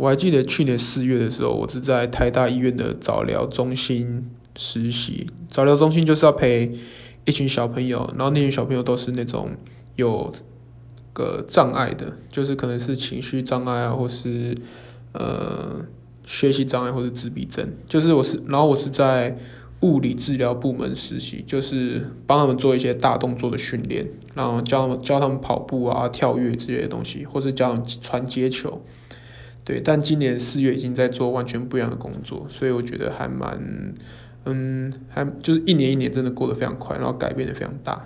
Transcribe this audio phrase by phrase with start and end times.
[0.00, 5.26] 我还记得去年四月的时候，我是在台大医院的早疗中心实习。
[5.46, 6.72] 早疗中心就是要陪
[7.26, 9.50] 一群小朋友，然后那群小朋友都是那种
[9.96, 10.32] 有
[11.12, 14.56] 个障碍的，就是可能是情绪障碍啊，或是
[15.12, 15.84] 呃
[16.24, 17.70] 学习障碍，或是自闭症。
[17.86, 19.36] 就是我是，然后我是在
[19.82, 28.80] 物理治疗部门实习，就是帮他们做一些大动作的训练，然后教他们教他们跑步啊、跳跃之类的东西，或是教他们传接球。
[29.64, 33.94] 对，但今年四月已经在做完全不一样的工作，所以我觉得还蛮，
[34.44, 38.04] 嗯，还就是一年一年真的过得非常快，然后改变的非常大。